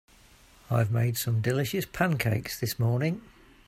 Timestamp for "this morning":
2.59-3.21